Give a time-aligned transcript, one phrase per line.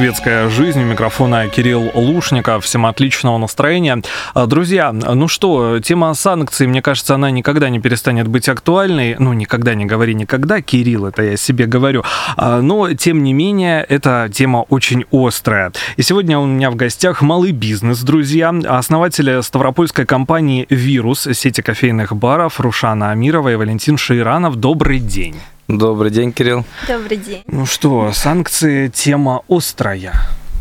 [0.00, 0.80] «Светская жизнь».
[0.80, 2.64] У микрофона Кирилл Лушников.
[2.64, 4.00] Всем отличного настроения.
[4.32, 9.16] А, Друзья, ну что, тема санкций, мне кажется, она никогда не перестанет быть актуальной.
[9.18, 12.02] Ну, никогда не говори никогда, Кирилл, это я себе говорю.
[12.38, 15.70] А, Но, тем не менее, эта тема очень острая.
[15.98, 18.54] И сегодня у меня в гостях малый бизнес, друзья.
[18.68, 24.56] Основатели ставропольской компании «Вирус», сети кофейных баров Рушана Амирова и Валентин Шейранов.
[24.56, 25.36] Добрый день.
[25.78, 26.64] Добрый день, Кирилл.
[26.88, 27.42] Добрый день.
[27.46, 30.12] Ну что, санкции тема острая.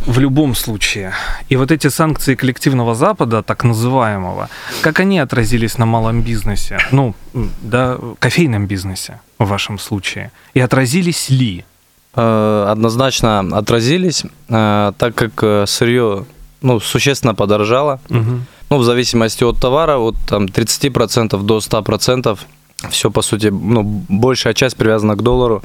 [0.05, 1.13] В любом случае.
[1.49, 4.49] И вот эти санкции коллективного Запада, так называемого,
[4.81, 6.77] как они отразились на малом бизнесе?
[6.91, 7.15] Ну,
[7.61, 10.31] да, кофейном бизнесе в вашем случае.
[10.53, 11.65] И отразились ли?
[12.15, 16.25] Э, Однозначно отразились, э, так как э, сырье
[16.61, 18.00] ну, существенно подорожало.
[18.09, 18.45] Мгм.
[18.69, 22.39] Ну, в зависимости от товара, от там, 30% до 100%.
[22.89, 25.61] Все, по сути, ну, большая часть привязана к доллару,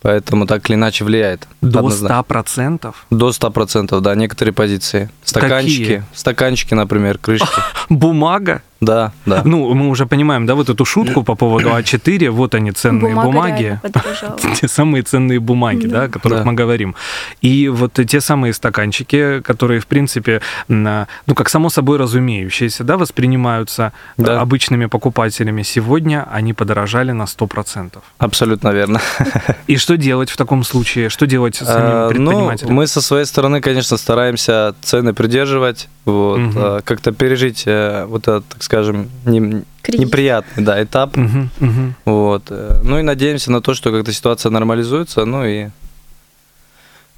[0.00, 1.48] поэтому так или иначе влияет.
[1.60, 2.24] До Однозначно.
[2.28, 2.94] 100%?
[3.10, 5.08] До 100%, да, некоторые позиции.
[5.24, 6.04] Стаканчики, Какие?
[6.14, 7.48] стаканчики, например, крышки.
[7.88, 8.62] Бумага?
[8.82, 9.42] Да, да.
[9.44, 13.26] Ну, мы уже понимаем, да, вот эту шутку по поводу А4, вот они, ценные Бумага
[13.30, 13.80] бумаги.
[14.60, 16.44] те самые ценные бумаги, да, о которых Да.
[16.44, 16.94] мы говорим.
[17.42, 21.06] И вот те самые стаканчики, которые, в принципе, ну,
[21.36, 24.40] как само собой разумеющиеся, да, воспринимаются э, Да.
[24.40, 28.02] обычными покупателями, сегодня они подорожали на 100%.
[28.18, 29.00] Абсолютно верно.
[29.68, 31.08] И что делать в таком случае?
[31.08, 32.74] Что делать с Э, самим Ну, предпринимателем?
[32.74, 38.44] мы со своей стороны, конечно, стараемся цены придерживать, вот, э, как-то пережить э, вот этот,
[38.48, 39.64] так скажем, не-
[39.98, 41.14] неприятный да, этап.
[41.16, 41.94] Мгм, мгм.
[42.06, 42.44] Вот.
[42.48, 45.68] э, Ну и надеемся на то, что как-то ситуация нормализуется, ну и,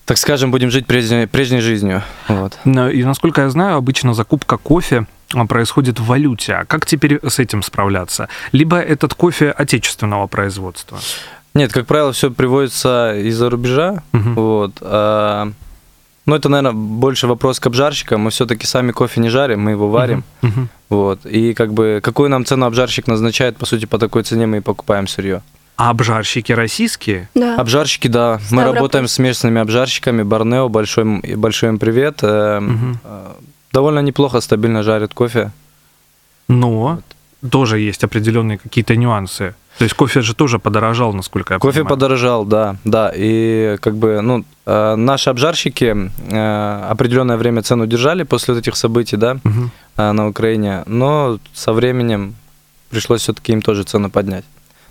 [0.05, 2.03] так скажем, будем жить прежней, прежней жизнью.
[2.27, 2.59] Вот.
[2.65, 6.55] И насколько я знаю, обычно закупка кофе а, происходит в валюте.
[6.55, 8.29] А как теперь с этим справляться?
[8.51, 10.99] Либо этот кофе отечественного производства?
[11.55, 14.03] Нет, как правило, все приводится из-за рубежа.
[14.11, 14.35] Мгм.
[14.35, 14.73] Вот.
[14.81, 15.53] а,
[16.27, 18.23] Ну, это, наверное, больше вопрос к обжарщикам.
[18.23, 20.25] Мы все-таки сами кофе не жарим, мы его варим.
[20.43, 20.69] Мгм.
[20.89, 21.27] Вот.
[21.27, 24.61] И как бы какую нам цену обжарщик назначает, по сути, по такой цене мы и
[24.61, 25.43] покупаем сырье.
[25.77, 27.29] А обжарщики российские?
[27.35, 27.57] Да.
[27.57, 28.39] Обжарщики, да.
[28.41, 28.75] Мы Ставрополь.
[28.77, 30.23] работаем с местными обжарщиками.
[30.23, 32.21] Борнео, большой, им- большой им привет.
[32.23, 32.63] Э,
[33.73, 35.51] довольно неплохо, стабильно жарит кофе.
[36.49, 37.01] Но
[37.51, 39.55] тоже есть определенные какие-то нюансы.
[39.79, 41.97] То есть кофе же тоже подорожал, насколько я Кофе понимаю.
[41.97, 43.11] подорожал, да, да.
[43.15, 48.77] И как бы, ну, э, наши обжарщики э, определенное время цену держали после вот этих
[48.77, 49.39] событий, да,
[49.97, 52.35] э, на Украине, но со временем
[52.91, 54.45] пришлось все-таки им тоже цену поднять.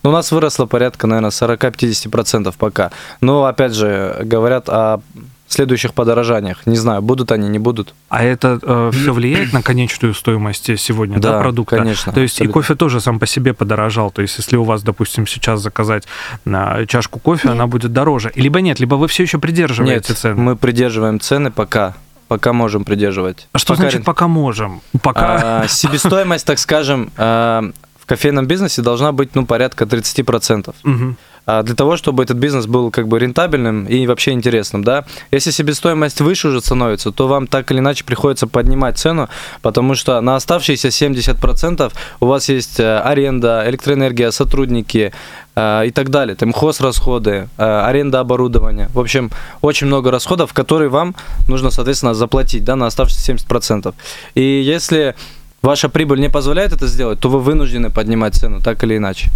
[0.03, 2.91] Ну, у нас выросло порядка, наверное, 40-50% пока.
[3.21, 4.99] Но, опять же, говорят о
[5.47, 6.65] следующих подорожаниях.
[6.65, 7.93] Не знаю, будут они, не будут.
[8.09, 8.59] А это
[8.91, 11.77] все влияет на конечную стоимость сегодня, да, Да, продукта?
[11.77, 12.53] конечно, То есть и абсолютно.
[12.61, 14.09] кофе тоже сам по себе подорожал.
[14.11, 16.05] То есть если у вас, допустим, сейчас заказать
[16.45, 18.31] на чашку кофе, она будет дороже.
[18.35, 20.35] Либо нет, либо вы все еще придерживаете Нет, цены.
[20.41, 21.93] мы придерживаем цены пока.
[22.29, 23.47] Пока можем придерживать.
[23.51, 24.81] А что Пока значит рен- пока можем?
[25.03, 25.61] Пока.
[25.63, 27.63] А, себестоимость, так скажем, а,
[27.99, 30.73] в кофейном бизнесе должна быть, ну, порядка 30%.
[30.83, 31.17] Мгм.
[31.45, 35.03] А для того, чтобы этот бизнес был как бы рентабельным и вообще интересным, да.
[35.31, 39.27] Если себестоимость выше уже становится, то вам так или иначе приходится поднимать цену,
[39.61, 41.91] потому что на оставшиеся 70%
[42.21, 45.11] у вас есть э, аренда, электроэнергия, сотрудники
[45.55, 48.89] э, и так далее, там хозрасходы, э, аренда оборудования.
[48.93, 49.29] В общем,
[49.61, 51.13] очень много расходов, которые вам
[51.49, 53.93] нужно, соответственно, заплатить, да, на оставшиеся 70%.
[54.35, 55.15] И если
[55.61, 59.29] ваша прибыль не позволяет это сделать, то вы вынуждены поднимать цену, так или иначе.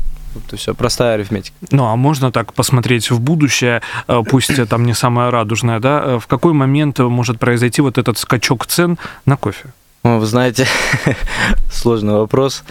[0.51, 1.55] И все, простая арифметика.
[1.71, 6.03] Ну, а можно так посмотреть в будущее, э, пусть э, там не самое радужное, да?
[6.05, 9.73] э, В какой момент может произойти вот этот скачок цен на кофе?
[10.03, 10.67] Ну, Вы знаете,
[11.71, 12.63] сложный вопрос.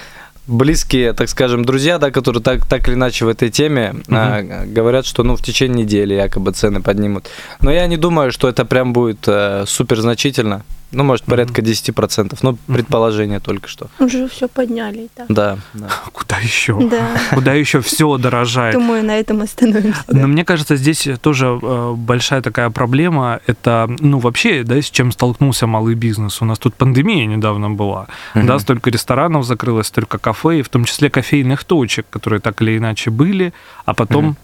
[0.47, 5.05] Близкие, так скажем, друзья, да, которые так, так или иначе в этой теме, а, говорят,
[5.05, 7.29] что ну, в течение недели якобы цены поднимут.
[7.61, 10.63] Но я не думаю, что это прям будет э, супер значительно.
[10.93, 12.39] Ну, может, порядка 10%.
[12.43, 13.89] Ну, предположение только что.
[13.99, 15.27] Уже все подняли и так.
[15.29, 15.89] Да, да.
[16.13, 16.79] Куда еще?
[16.89, 17.09] Да.
[17.35, 18.75] Куда еще все дорожает?
[18.75, 20.05] Думаю, на этом остановимся.
[20.07, 20.19] да.
[20.21, 23.41] Но мне кажется, здесь тоже э, большая такая проблема.
[23.47, 26.41] Это, ну, вообще, да, с чем столкнулся малый бизнес.
[26.41, 28.07] У нас тут пандемия недавно была.
[28.35, 32.79] Да, столько ресторанов закрылось, столько кафе, и в том числе кофейных точек, которые так или
[32.79, 33.53] иначе были,
[33.85, 34.37] а потом.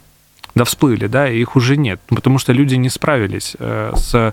[0.55, 4.33] Да, всплыли, да, и их уже нет, Ну, потому что люди не справились э, с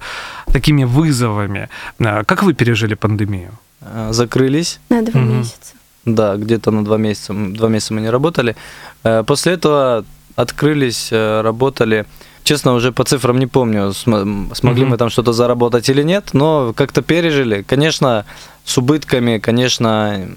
[0.52, 1.70] такими вызовами.
[2.00, 3.52] Э, Как вы пережили пандемию?
[3.82, 4.80] Э, Закрылись.
[4.90, 5.38] На два Мгм.
[5.38, 5.74] месяца.
[6.06, 7.34] Да, где-то на два месяца.
[7.34, 8.56] Два месяца мы не работали.
[9.26, 10.04] После этого
[10.36, 12.06] открылись, работали.
[12.44, 14.90] Честно, уже по цифрам не помню, смогли Мгм.
[14.92, 17.64] мы там что-то заработать или нет, но как-то пережили.
[17.68, 18.26] Конечно,
[18.66, 20.30] с убытками, конечно,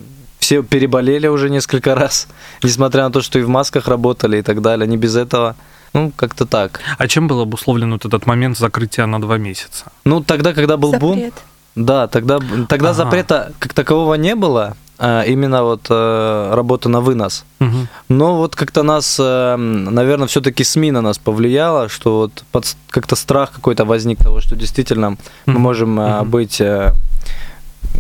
[0.53, 2.29] все переболели уже несколько раз,
[2.63, 5.55] несмотря на то, что и в масках работали и так далее, не без этого.
[5.95, 6.81] Ну, как-то так.
[6.99, 9.85] А чем был обусловлен вот этот момент закрытия на два месяца?
[10.05, 11.35] Ну, тогда, когда был бум, Запрет.
[11.75, 12.39] Да, тогда,
[12.69, 12.95] тогда Ага.
[12.95, 17.45] запрета как такового не было, а именно вот э, работа на вынос.
[17.61, 17.89] Мгм.
[18.09, 23.51] Но вот как-то нас, наверное, все-таки СМИ на нас повлияло, что вот под- как-то страх
[23.53, 25.11] какой-то возник того, что действительно
[25.47, 25.63] мы Мгм.
[25.63, 26.31] можем э, Мгм.
[26.31, 26.93] быть, э,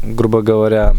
[0.02, 0.94] грубо говоря,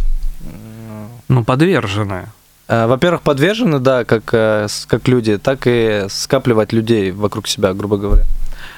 [1.27, 2.27] Ну, подвержены.
[2.67, 7.97] э, во-первых, подвержены, да, как, э, как люди, так и скапливать людей вокруг себя, грубо
[7.97, 8.23] говоря.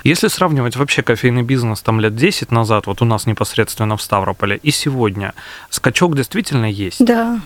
[0.03, 4.59] Если сравнивать вообще кофейный бизнес там лет 10 назад, вот у нас непосредственно в Ставрополе,
[4.63, 5.33] и сегодня,
[5.69, 7.03] скачок действительно есть.
[7.03, 7.39] Да.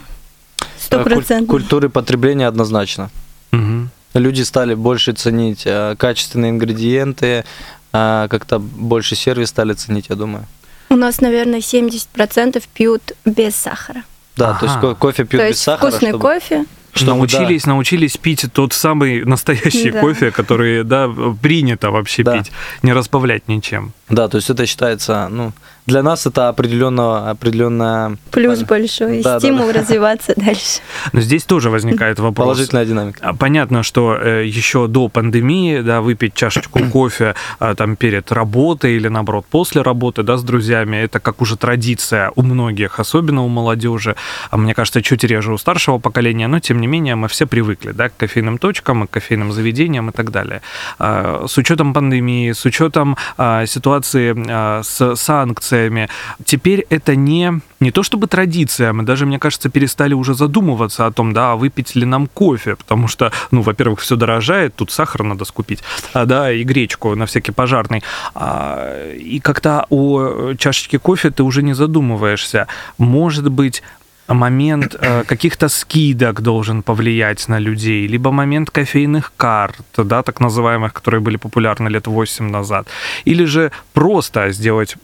[0.78, 1.50] Сто Э, куль- процентов.
[1.50, 3.10] Культуры потребления однозначно.
[3.52, 3.90] Мгм.
[4.14, 7.44] Люди стали больше ценить качественные ингредиенты,
[7.92, 10.46] как-то больше сервис стали ценить, я думаю.
[10.90, 14.04] У нас, наверное, 70% пьют без сахара.
[14.40, 14.88] Да, то есть Ага.
[14.90, 15.92] ко- кофе пьют То без есть сахара.
[15.92, 16.66] вкусный чтобы- кофе.
[16.94, 20.02] Чтобы, научились, научились пить тот самый настоящий Да.
[20.02, 21.10] кофе, который, да,
[21.42, 22.38] принято вообще Да.
[22.38, 22.52] пить,
[22.84, 23.94] не разбавлять ничем.
[24.10, 25.54] Да, да, то есть это считается, ну,
[25.86, 29.22] для нас это определенно, определенная Плюс большой.
[29.24, 29.80] Да, да, стимул да.
[29.82, 30.82] развиваться дальше.
[31.14, 32.46] Но здесь тоже возникает вопрос.
[32.46, 33.20] положительная динамика.
[33.24, 38.96] А, Понятно, что э, еще до пандемии, да, выпить чашечку кофе а, там перед работой
[38.96, 43.48] или наоборот после работы, да, с друзьями, это как уже традиция у многих, особенно у
[43.48, 44.16] молодежи.
[44.52, 47.92] А мне кажется, чуть реже у старшего поколения, но тем не менее мы все привыкли,
[47.92, 50.62] да, к кофейным точкам, к кофейным заведениям и так далее.
[50.98, 56.10] А, С учетом пандемии, с учетом а, ситуации а, с санкциями,
[56.46, 61.12] теперь это не не то чтобы традиция, мы даже, мне кажется, перестали уже задумываться о
[61.12, 65.46] том, да, выпить ли нам кофе, потому что, ну, во-первых, все дорожает, тут сахар надо
[65.46, 65.82] скупить,
[66.14, 68.04] да, и гречку на всякий пожарный.
[68.36, 72.68] И как-то о чашечке кофе ты уже не задумываешься.
[72.98, 73.82] Может быть,
[74.34, 80.94] момент э, каких-то скидок должен повлиять на людей, либо момент кофейных карт, да, так называемых,
[80.94, 82.88] которые были популярны лет 8 назад,
[83.26, 84.96] или же просто сделать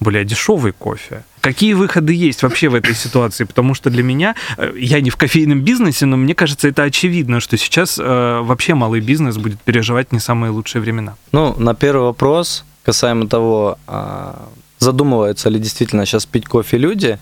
[0.00, 1.22] более дешевый кофе.
[1.40, 3.44] Какие выходы есть вообще в этой ситуации?
[3.44, 7.40] Потому что для меня, э, я не в кофейном бизнесе, но мне кажется, это очевидно,
[7.40, 11.14] что сейчас э, вообще малый бизнес будет переживать не самые лучшие времена.
[11.32, 17.18] Ну, на первый вопрос, касаемо того, а, задумываются ли действительно сейчас пить кофе люди.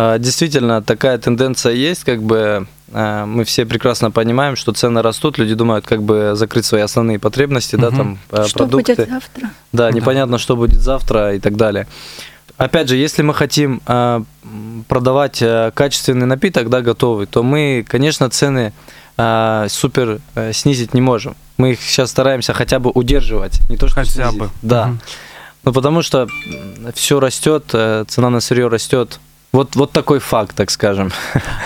[0.00, 5.38] А, Действительно, такая тенденция есть, как бы а, мы все прекрасно понимаем, что цены растут,
[5.38, 7.96] люди думают, как бы закрыть свои основные потребности, да, Мгм.
[7.96, 8.94] там а, Что продукты.
[8.94, 9.50] будет завтра?
[9.72, 11.86] Да, непонятно, что будет завтра и так далее.
[12.56, 13.80] Опять же, если мы хотим
[14.88, 15.42] продавать
[15.74, 18.72] качественный напиток, да, готовый, то мы, конечно, цены
[19.68, 20.20] супер
[20.52, 21.36] снизить не можем.
[21.56, 24.38] Мы их сейчас стараемся хотя бы удерживать, не то что Хотя снизить.
[24.38, 24.50] бы.
[24.62, 24.86] Да.
[24.86, 25.00] Мгм.
[25.64, 26.28] Ну потому что
[26.94, 29.18] все растет, э, цена на сырье растет.
[29.50, 31.10] Вот, вот такой факт, так скажем.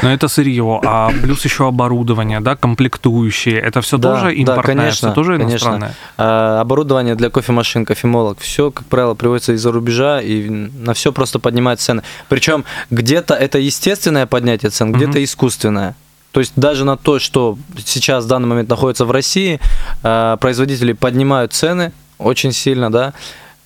[0.03, 3.59] Но это сырье, а плюс еще оборудование, да, комплектующие.
[3.59, 5.51] Это все Да, тоже да, импортное, конечно, все тоже конечно.
[5.53, 5.95] иностранное.
[6.17, 11.41] А, оборудование для кофемашин, кофемолок, все, как правило, приводится из-за рубежа, и на все просто
[11.41, 12.03] поднимают цены.
[12.29, 15.97] Причем где-то это естественное поднятие цен, где-то искусственное.
[16.31, 19.61] То есть даже на то, что сейчас в данный момент находится в России,
[20.05, 23.13] а, производители поднимают цены очень сильно, да,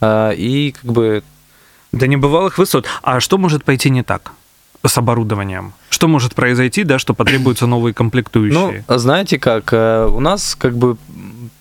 [0.00, 1.22] а, и как бы
[1.92, 2.86] До небывалых высот.
[3.02, 4.32] А что может пойти не так
[4.84, 5.72] с оборудованием?
[5.90, 8.84] Что может произойти, да, что потребуются новые Ну, комплектующие?
[8.88, 10.96] знаете как, э, у нас как бы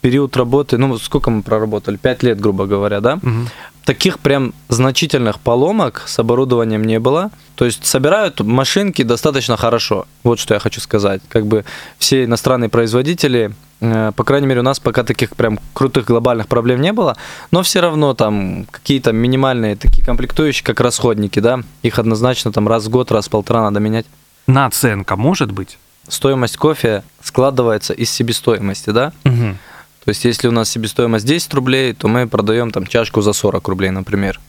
[0.01, 1.97] период работы, ну, сколько мы проработали?
[1.97, 3.15] Пять лет, грубо говоря, да?
[3.21, 3.47] Мгм.
[3.85, 7.29] Таких прям значительных поломок с оборудованием не было.
[7.55, 10.05] То есть собирают машинки достаточно хорошо.
[10.23, 11.21] Вот что я хочу сказать.
[11.29, 11.65] Как бы
[11.97, 16.93] все иностранные производители, по крайней мере, у нас пока таких прям крутых глобальных проблем не
[16.93, 17.17] было,
[17.51, 22.85] но все равно там какие-то минимальные такие комплектующие, как расходники, да, их однозначно там раз
[22.85, 24.05] в год, раз в полтора надо менять.
[24.47, 25.77] Наценка может быть?
[26.07, 29.11] Стоимость кофе складывается из себестоимости, да?
[29.23, 29.57] Мгм.
[30.05, 33.67] То есть, если у нас себестоимость 10 рублей, то мы продаем там чашку за 40
[33.67, 34.39] рублей, например.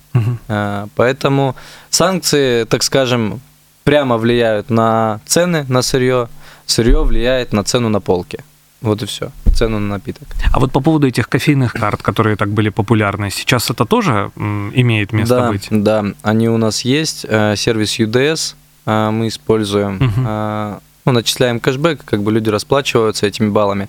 [0.48, 1.56] А, Поэтому
[1.88, 3.40] санкции, так скажем,
[3.82, 6.28] прямо влияют на цены на сырье,
[6.66, 8.44] сырье влияет на цену на полке.
[8.82, 9.30] Вот и все.
[9.54, 10.28] Цену на напиток.
[10.52, 15.12] А вот по поводу этих кофейных карт, которые так были популярны, сейчас это тоже имеет
[15.12, 15.68] место да, быть?
[15.70, 17.26] да, они у нас есть.
[17.28, 18.54] Э, Сервис UDS
[18.86, 20.12] э, мы используем.
[20.26, 23.88] Э, Ну, начисляем кэшбэк, как бы люди расплачиваются этими баллами.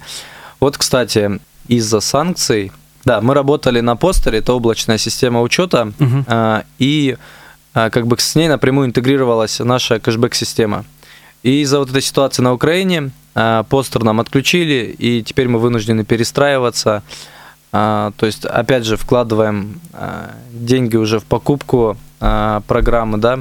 [0.59, 2.71] Вот, кстати, из-за санкций,
[3.05, 5.91] да, мы работали на постере, это облачная система учета.
[6.27, 7.17] А, и
[7.73, 10.85] как бы с ней напрямую интегрировалась наша кэшбэк-система.
[11.43, 16.03] И из-за вот этой ситуации на Украине а, постер нам отключили, и теперь мы вынуждены
[16.03, 17.03] перестраиваться.
[17.71, 23.39] А, То есть, опять же, вкладываем а, деньги уже в покупку программы, да,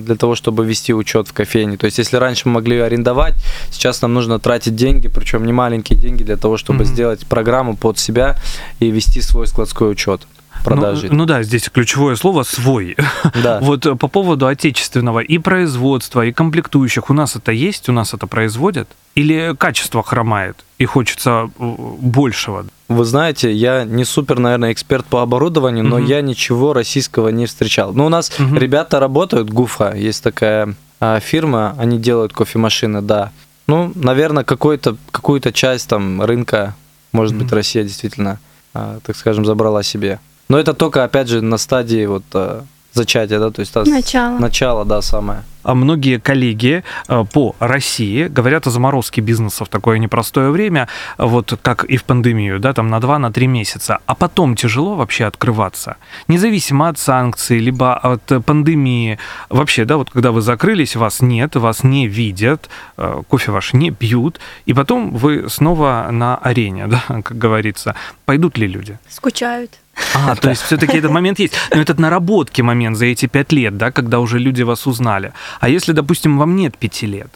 [0.00, 1.76] для того, чтобы вести учет в кофейне.
[1.76, 3.34] То есть, если раньше мы могли арендовать,
[3.70, 6.94] сейчас нам нужно тратить деньги, причем не маленькие деньги, для того, чтобы Мгм.
[6.94, 8.36] сделать программу под себя
[8.78, 10.22] и вести свой складской учет
[10.64, 11.08] продажи.
[11.08, 12.96] Ну, ну да, здесь ключевое слово «свой».
[13.42, 13.58] Да.
[13.60, 18.14] Вот э, по поводу отечественного и производства, и комплектующих, у нас это есть, у нас
[18.14, 18.88] это производят?
[19.14, 22.66] Или качество хромает и хочется э, большего?
[22.88, 26.06] Вы знаете, я не супер, наверное, эксперт по оборудованию, но Мгм.
[26.06, 27.92] я ничего российского не встречал.
[27.92, 28.58] Ну, у нас Мгм.
[28.58, 33.32] ребята работают, Гуфа, есть такая а, фирма, они делают кофемашины, да.
[33.66, 36.74] Ну, наверное, какой-то, какую-то часть там рынка,
[37.12, 37.54] может быть, Мгм.
[37.54, 38.38] Россия действительно,
[38.74, 40.20] а, так скажем, забрала себе.
[40.50, 44.38] Но это только, опять же, на стадии вот а, зачатия, да, то есть та- Начало.
[44.38, 45.44] начало, да, самое.
[45.62, 50.88] А многие коллеги э, по России говорят о заморозке бизнеса в такое непростое время,
[51.18, 55.96] вот как и в пандемию, да, там на 2-3 месяца, а потом тяжело вообще открываться,
[56.28, 59.18] независимо от санкций, либо от э, пандемии.
[59.50, 63.90] Вообще, да, вот когда вы закрылись, вас нет, вас не видят, э, кофе ваш не
[63.92, 67.94] пьют, и потом вы снова на арене, да, как говорится.
[68.24, 68.98] Пойдут ли люди?
[69.08, 69.78] Скучают.
[70.14, 71.54] А, то есть все-таки этот момент есть.
[71.74, 75.32] Но этот наработки момент за эти пять лет, да, когда уже люди вас узнали.
[75.60, 77.30] А если, допустим, вам нет пяти лет,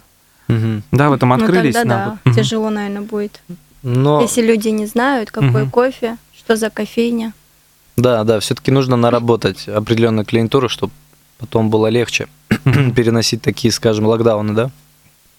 [0.49, 3.40] да, вы там Ну, открылись тогда на да, тяжело, наверное, будет.
[3.83, 4.21] Но...
[4.23, 7.33] Если люди не знают, какой кофе, что за кофейня.
[7.97, 10.92] Да, да, все-таки нужно наработать определенную клиентуру, чтобы
[11.38, 12.26] потом было легче
[12.97, 14.71] переносить такие, скажем, локдауны, да?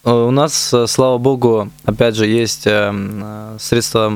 [0.06, 4.10] Э, У нас, э, слава богу, опять же, есть э, э, средства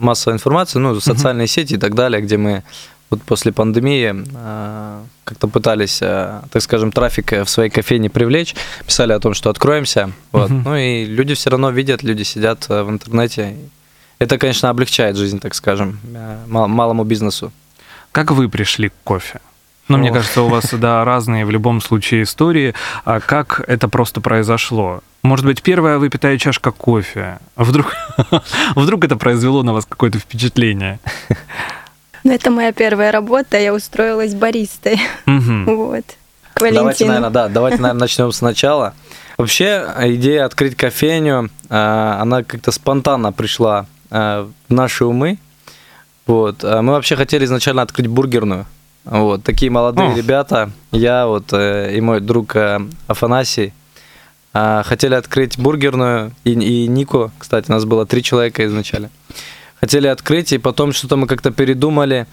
[0.00, 2.62] массовой информации, ну, социальные сети и так далее, где мы
[3.10, 8.54] вот после пандемии э, как-то пытались, э, так скажем, трафик в своей кофейне привлечь,
[8.86, 10.50] писали о том, что откроемся, вот.
[10.50, 10.62] Мгм.
[10.64, 13.56] Ну и люди все равно видят, люди сидят в интернете.
[14.18, 15.98] Это, конечно, облегчает жизнь, так скажем,
[16.46, 17.52] мал- малому бизнесу.
[18.12, 19.40] Как вы пришли к кофе?
[19.88, 22.74] Ну, мне кажется, у вас, да, разные в любом случае истории.
[23.04, 25.02] А как это просто произошло?
[25.22, 27.38] Может быть, первая выпитая чашка кофе?
[27.56, 27.94] Вдруг,
[28.76, 31.00] вдруг это произвело на вас какое-то впечатление?
[32.24, 35.00] Но это моя первая работа, я устроилась баристой.
[35.26, 35.64] Мгм.
[35.76, 36.04] Вот.
[36.54, 38.94] К Давайте, наверное, да, давайте, наверное, начнем сначала.
[39.36, 45.38] Вообще, идея открыть кофейню, э, она как-то спонтанно пришла э, в наши умы.
[46.26, 46.62] Вот.
[46.62, 48.66] А Мы вообще хотели изначально открыть бургерную.
[49.04, 50.16] Вот, такие молодые О.
[50.16, 50.70] ребята.
[50.90, 53.72] Я вот э, и мой друг э, Афанасий
[54.54, 56.32] э, хотели открыть бургерную.
[56.44, 59.10] И, и Нико, кстати, нас было три человека изначально.
[59.80, 62.26] Хотели открыть, и потом что-то мы как-то передумали,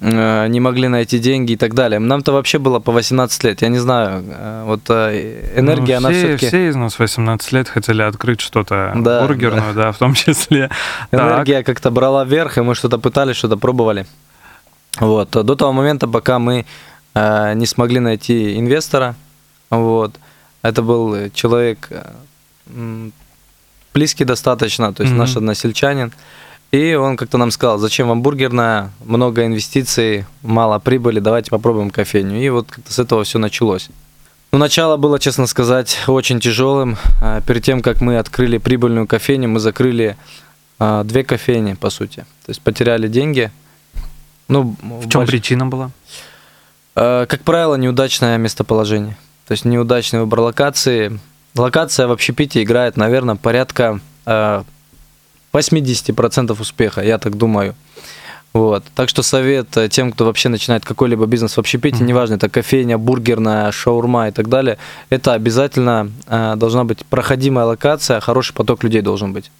[0.00, 2.00] э, не могли найти деньги и так далее.
[2.00, 3.62] Нам-то вообще было по 18 лет.
[3.62, 6.48] Я не знаю, э, вот э, энергия, Ну, она все, все-таки...
[6.48, 9.92] все из нас 18 лет хотели открыть что-то Да, бургерную, да.
[9.92, 10.68] в том числе.
[11.12, 11.20] Так.
[11.20, 14.04] Энергия как-то брала вверх, и мы что-то пытались, что-то пробовали.
[15.00, 15.30] Вот.
[15.30, 16.64] До того момента, пока мы
[17.14, 19.14] э, не смогли найти инвестора,
[19.70, 20.12] вот.
[20.62, 23.10] Это был человек э,
[23.94, 25.18] близкий достаточно, то есть Мгм.
[25.18, 26.12] наш односельчанин.
[26.70, 32.40] И он как-то нам сказал, зачем вам бургерная, много инвестиций, мало прибыли, давайте попробуем кофейню.
[32.42, 33.88] И вот как-то с этого все началось.
[34.52, 36.96] Ну, начало было, честно сказать, очень тяжелым.
[37.22, 40.16] А, Перед тем, как мы открыли прибыльную кофейню, мы закрыли
[40.78, 42.26] а, две кофейни, по сути.
[42.44, 43.50] То есть потеряли деньги.
[44.48, 45.90] Ну, В чем больш- причина была?
[46.96, 49.16] Э, Как правило, неудачное местоположение.
[49.46, 51.18] То есть неудачный выбор локации.
[51.56, 54.62] Локация в общепите играет, наверное, порядка э,
[55.52, 57.74] 80% успеха, я так думаю.
[58.54, 58.84] Вот.
[58.94, 62.06] Так что совет э, тем, кто вообще начинает какой-либо бизнес в общепите, Мгм.
[62.06, 64.78] неважно, это кофейня, бургерная, шаурма и так далее,
[65.10, 69.50] это обязательно э, должна быть проходимая локация, хороший поток людей должен быть.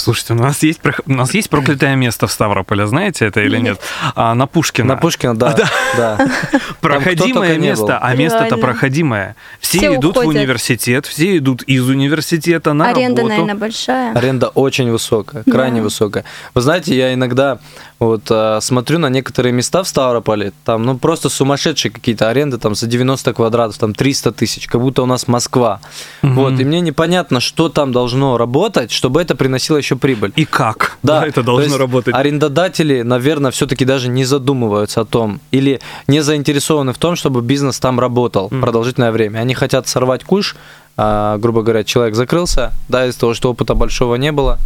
[0.00, 3.80] Слушайте, у нас есть, у нас есть проклятое место в Ставрополе, знаете это или нет?
[4.14, 4.94] А, на Пушкина.
[4.94, 5.54] На Пушкина, да,
[5.96, 6.18] да.
[6.80, 9.36] Проходимое только не место, а место-то проходимое.
[9.60, 10.40] Все, Все идут в уходят.
[10.40, 13.28] университет, все идут из университета на Аренда, работу.
[13.28, 14.12] наверное, большая.
[14.14, 15.84] Аренда очень высокая, крайне Да.
[15.84, 16.24] высокая.
[16.54, 17.58] Вы знаете, я иногда
[18.00, 22.74] вот э, смотрю на некоторые места в Ставрополе, там ну просто сумасшедшие какие-то аренды, там
[22.74, 25.80] за 90 квадратов, там 300 тысяч, как будто у нас Москва.
[26.22, 26.34] Мгм.
[26.34, 30.32] Вот, и мне непонятно, что там должно работать, чтобы это приносило еще прибыль.
[30.34, 30.96] И как?
[31.02, 32.14] Да, это то должно есть работать.
[32.14, 37.78] Арендодатели, наверное, все-таки даже не задумываются о том или не заинтересованы в том, чтобы бизнес
[37.78, 38.62] там работал Мгм.
[38.62, 39.40] продолжительное время.
[39.40, 40.56] Они хотят сорвать куш,
[40.96, 44.58] а, грубо говоря, человек закрылся, да, из-за того, что опыта большого не было,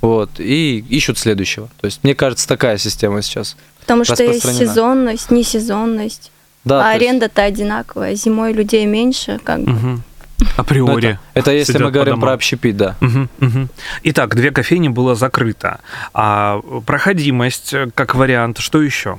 [0.00, 1.68] вот, и ищут следующего.
[1.80, 3.56] То есть, мне кажется, такая система сейчас.
[3.80, 6.30] Потому что есть сезонность, несезонность.
[6.64, 8.14] Да, а то есть- аренда-то одинаковая.
[8.14, 9.72] Зимой людей меньше, как бы.
[9.72, 10.02] Мгм.
[10.38, 11.18] ну, Априори.
[11.34, 12.96] это, это если мы говорим про общепит, да.
[13.00, 13.68] Мгм, мгм.
[14.04, 15.80] Итак, две кофейни было закрыто.
[16.14, 19.18] А проходимость э, как вариант, что еще?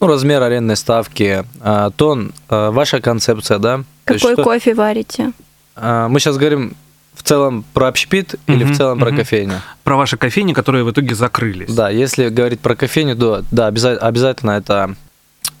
[0.00, 3.82] Ну, размер арендной ставки, а, тон, а, ваша концепция, да?
[4.06, 5.32] То есть Какой что- кофе варите?
[5.76, 6.74] а, Мы сейчас говорим
[7.20, 9.18] в целом про общепит или Мгм, в целом про мгм.
[9.18, 9.60] кофейню?
[9.84, 11.70] Про ваши кофейни, которые в итоге закрылись.
[11.72, 14.94] Да, если говорить про кофейню, то да, обяза- обязательно это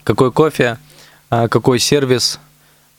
[0.02, 0.78] какой кофе,
[1.28, 2.40] а, какой сервис,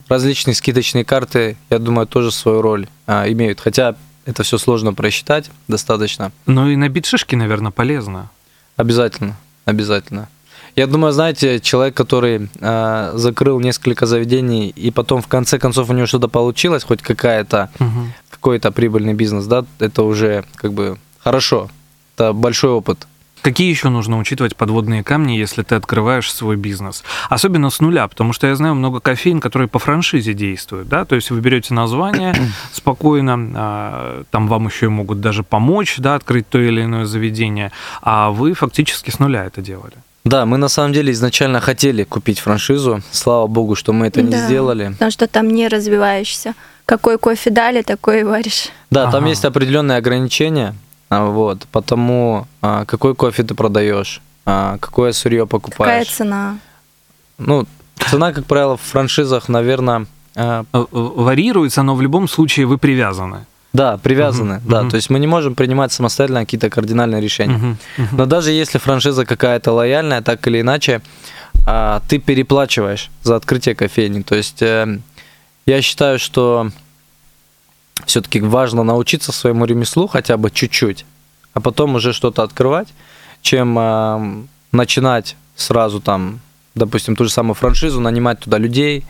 [0.10, 3.60] различные скидочные карты, я думаю, тоже свою роль а, имеют.
[3.62, 3.95] Хотя
[4.26, 6.32] это все сложно просчитать достаточно.
[6.45, 8.30] Ну и набить шишки, наверное, полезно.
[8.78, 10.28] Обязательно, обязательно.
[10.76, 15.93] Я думаю, знаете, человек, который а, закрыл несколько заведений, и потом в конце концов у
[15.93, 18.13] него что-то получилось, хоть какая-то, Мгм.
[18.41, 21.69] Какой-то прибыльный бизнес, да, это уже как бы хорошо.
[22.15, 23.08] Это большой опыт.
[23.43, 27.04] Какие еще нужно учитывать подводные камни, если ты открываешь свой бизнес?
[27.30, 31.15] Особенно с нуля, потому что я знаю много кофеин, которые по франшизе действуют, да, то
[31.15, 32.36] есть вы берете название
[32.71, 37.71] спокойно, а, там вам еще и могут даже помочь, да, открыть то или иное заведение,
[38.01, 39.93] а вы фактически с нуля это делали.
[40.23, 43.01] Да, мы на самом деле изначально хотели купить франшизу.
[43.12, 44.45] Слава богу, что мы это не Да.
[44.45, 44.89] сделали.
[44.91, 46.54] Потому что там не развиваешься.
[46.86, 48.70] Какой кофе дали, такой и варишь.
[48.89, 49.30] Да, там Ага.
[49.30, 50.76] есть определенные ограничения.
[51.10, 56.08] а, Вот, потому а, какой кофе ты продаешь, а, какое сырье Какая покупаешь.
[56.08, 56.58] цена?
[57.38, 57.65] Ну,
[58.10, 63.46] цена, как правило, в франшизах, наверное, Э, Варьируется, но в любом случае вы привязаны.
[63.74, 64.56] да, привязаны.
[64.60, 64.89] Мгм, Да, мгм.
[64.89, 67.58] то есть мы не можем принимать самостоятельно какие-то кардинальные решения.
[67.58, 68.17] Мгм, мгм.
[68.17, 71.02] Но даже если франшиза какая-то лояльная, так или иначе,
[72.08, 74.22] ты переплачиваешь за открытие кофейни.
[74.22, 75.00] То есть э,
[75.65, 76.69] я считаю, что
[78.06, 81.06] все-таки важно научиться своему ремеслу хотя бы чуть-чуть,
[81.54, 82.88] а потом уже что-то открывать,
[83.41, 84.21] чем а,
[84.71, 86.39] начинать сразу там,
[86.76, 89.06] допустим, ту же самую франшизу, нанимать туда людей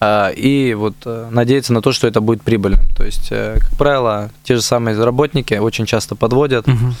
[0.00, 2.86] а, и вот э, надеяться на то, что это будет прибыльным.
[2.96, 6.94] То есть, э, как правило, те же самые работники очень часто подводят, Мгм.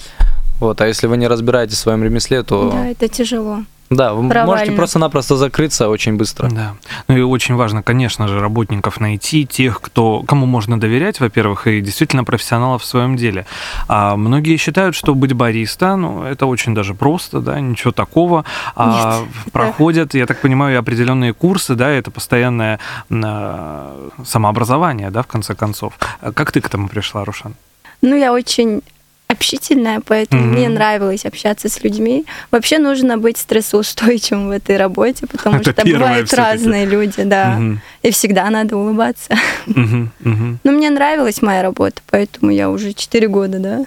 [0.58, 3.62] вот, а если вы не разбираетесь в своем ремесле, то Да, это тяжело.
[3.90, 4.76] Да, вы можете Провально.
[4.76, 6.48] просто-напросто закрыться очень быстро.
[6.50, 6.74] Да.
[7.08, 11.80] Ну и очень важно, конечно же, работников найти, тех, кто, кому можно доверять, во-первых, и
[11.80, 13.46] действительно профессионалов в своем деле.
[13.88, 18.44] А многие считают, что быть бариста, ну, это очень даже просто, да, ничего такого.
[18.76, 19.22] А
[19.52, 22.78] проходят, я так понимаю, определенные курсы, да, это постоянное
[23.10, 25.94] а, самообразование, да, в конце концов.
[26.34, 27.54] Как ты к этому пришла, Рушан?
[28.02, 28.82] Ну, я очень
[29.28, 30.52] общительная, поэтому Мгм.
[30.52, 32.24] мне нравилось общаться с людьми.
[32.50, 37.50] Вообще нужно быть стрессоустойчивым в этой работе, потому Это что бывают разные люди, да.
[37.58, 39.34] Мгм, И всегда надо улыбаться.
[39.66, 40.58] мгм, мгм.
[40.64, 43.84] Но мне нравилась моя работа, поэтому я уже 4 года, да.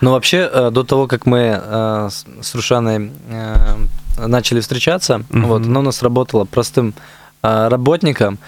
[0.00, 2.08] Ну, вообще, э, до того, как мы э,
[2.40, 5.46] с Рушаной э, начали встречаться, Мгм.
[5.48, 6.94] вот, она у нас работала простым
[7.42, 8.38] работником.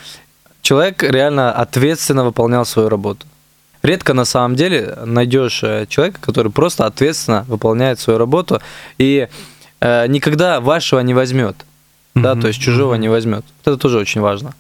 [0.62, 3.26] Человек реально ответственно выполнял свою работу.
[3.82, 8.60] Редко на самом деле найдешь э, человека, который просто ответственно выполняет свою работу
[8.98, 9.28] и
[9.80, 11.56] э, никогда вашего не возьмет.
[12.14, 13.44] Да, Мгм, то есть чужого не возьмет.
[13.64, 14.52] Это тоже очень важно.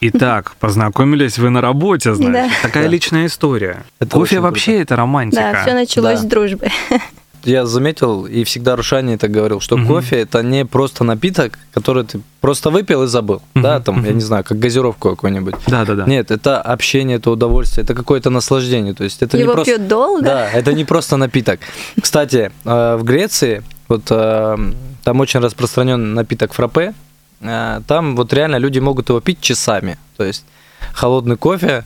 [0.00, 2.32] Итак, познакомились вы на работе, значит.
[2.32, 2.48] Да.
[2.62, 2.90] Такая Да.
[2.90, 3.84] личная история.
[4.00, 4.82] Это Кофе вообще круто.
[4.82, 5.50] это романтика.
[5.52, 6.26] Да, все началось Да.
[6.26, 6.68] с дружбы.
[7.46, 9.86] Я заметил, и всегда Рушане это говорил, что Мгм.
[9.86, 13.40] кофе это не просто напиток, который ты просто выпил и забыл.
[13.54, 14.14] Мгм, Да, там, я мгм.
[14.14, 15.54] не знаю, как газировку какую-нибудь.
[15.66, 16.04] Да-да-да.
[16.06, 18.94] Нет, это общение, это удовольствие, это какое-то наслаждение.
[18.94, 19.74] То есть это Его не просто...
[19.76, 20.22] пьют долго.
[20.24, 21.60] Да, это не просто напиток.
[22.00, 24.56] Кстати, э, в Греции, вот э,
[25.04, 26.94] там очень распространен напиток фраппе,
[27.40, 29.98] э, там вот реально люди могут его пить часами.
[30.16, 30.44] То есть
[30.92, 31.84] холодный кофе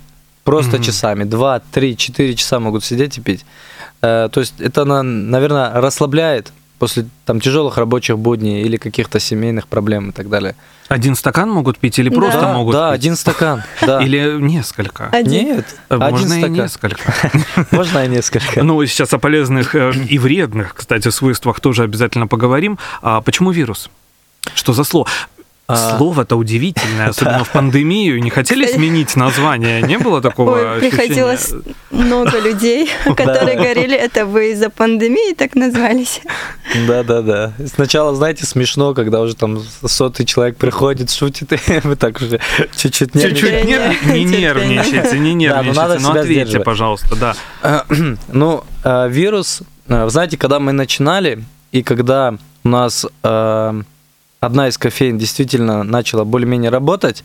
[0.50, 0.82] просто Мгм.
[0.84, 3.44] часами, 2, 3, 4 часа могут сидеть и пить.
[4.02, 10.08] Э, То есть это, наверное, расслабляет после там тяжелых рабочих будней или каких-то семейных проблем
[10.08, 10.54] и так далее.
[10.88, 12.52] Один стакан могут пить или просто Да.
[12.54, 13.00] могут да, пить?
[13.00, 13.62] один стакан.
[13.86, 14.02] Да.
[14.02, 15.08] Или несколько?
[15.12, 15.46] Один.
[15.46, 16.52] Нет, Э, один Можно и стакан.
[16.52, 17.12] несколько.
[17.70, 18.62] Можно и несколько.
[18.64, 22.78] Ну, сейчас о полезных э, и вредных, кстати, свойствах тоже обязательно поговорим.
[23.02, 23.90] А почему вирус?
[24.54, 25.06] Что за слово?
[25.72, 25.96] А.
[25.96, 28.20] Слово-то удивительное, особенно в пандемию.
[28.22, 29.82] Не хотели сменить название?
[29.82, 30.90] Не было такого Ой, ощущения?
[30.90, 31.52] приходилось
[31.90, 36.20] много людей, которые говорили, это вы из-за пандемии так назвались.
[36.86, 37.52] Да, да, да.
[37.72, 42.40] Сначала, знаете, смешно, когда уже там сотый человек приходит, шутит, и вы так уже
[42.76, 43.14] чуть-чуть Чуть-чуть
[43.64, 43.68] нервничаете.
[43.68, 45.80] нер- не нервничайте, не Да, ну нервничайте.
[45.80, 47.84] надо Ну, ответьте, пожалуйста, да.
[48.32, 53.82] Ну, э, вирус, э, знаете, когда мы начинали, и когда у нас э,
[54.40, 57.24] одна из кофеин действительно начала более-менее работать,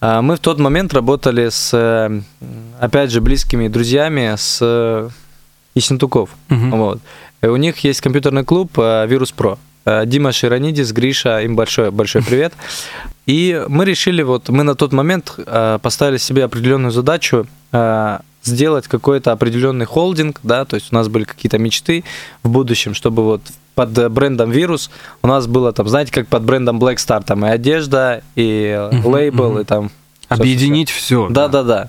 [0.00, 2.20] э, мы в тот момент работали с, э,
[2.78, 5.08] опять же, близкими друзьями с э,
[5.74, 6.30] Ессентуков.
[6.48, 6.70] Мгм.
[6.70, 7.00] Вот.
[7.42, 9.58] И у них есть компьютерный клуб э, Вирус Про.
[9.84, 12.52] Э, Дима Широнидис, Гриша, им большой, большой привет.
[13.26, 18.88] И мы решили, вот мы на тот момент э, поставили себе определенную задачу э, сделать
[18.88, 22.04] какой-то определенный холдинг, да, то есть у нас были какие-то мечты
[22.42, 23.42] в будущем, чтобы вот
[23.74, 24.90] под брендом Вирус
[25.22, 29.06] у нас было там, знаете, как под брендом Black Star, там и одежда, и Мгм,
[29.06, 29.60] лейбл, мгм.
[29.60, 29.90] и там...
[30.28, 31.28] Объединить все.
[31.30, 31.88] Да-да-да.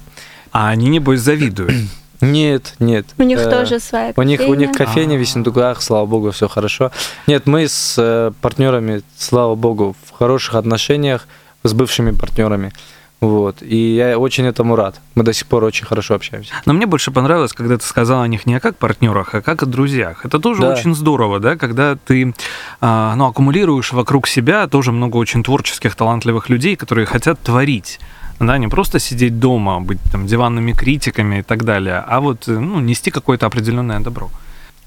[0.51, 1.73] А они, небось, завидуют.
[2.21, 3.05] Нет, нет.
[3.19, 4.85] У них Э, тоже своя у них, у них кофейня.
[4.87, 5.21] кофейня в.
[5.21, 6.91] Ессентуках, слава богу, все хорошо.
[7.27, 11.27] Нет, мы с э, партнерами, слава богу, в хороших отношениях
[11.63, 12.73] с бывшими партнерами.
[13.19, 13.63] Вот.
[13.63, 15.01] И я очень этому рад.
[15.15, 16.53] Мы до сих пор очень хорошо общаемся.
[16.65, 19.65] Но мне больше понравилось, когда ты сказал о них не как партнерах, а как о
[19.65, 20.23] друзьях.
[20.23, 20.73] Это тоже Да.
[20.73, 22.33] очень здорово, да, когда ты
[22.79, 27.99] а, ну, аккумулируешь вокруг себя тоже много очень творческих, талантливых людей, которые хотят творить.
[28.39, 32.79] Да, не просто сидеть дома, быть там диванными критиками и так далее, а вот ну,
[32.79, 34.29] нести какое-то определенное добро.